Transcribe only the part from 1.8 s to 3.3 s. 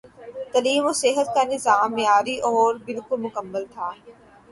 معیاری اور بالکل